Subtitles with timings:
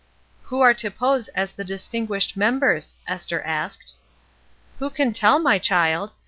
[0.47, 3.93] ''Who are to pose as the distinguished mem bers?" Esther asked.
[4.79, 6.13] ''Who can tell, my child?